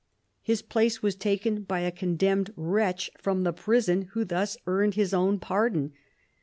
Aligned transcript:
His 0.41 0.63
place 0.63 1.03
was 1.03 1.13
taken 1.15 1.61
by 1.61 1.81
a 1.81 1.91
condemned 1.91 2.51
wretch 2.57 3.11
from 3.19 3.43
the 3.43 3.53
prison 3.53 4.09
who 4.13 4.25
thus 4.25 4.57
earned 4.65 4.95
his 4.95 5.13
own 5.13 5.37
pardon. 5.37 5.93